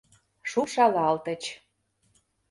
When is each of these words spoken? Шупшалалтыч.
Шупшалалтыч. 0.49 1.43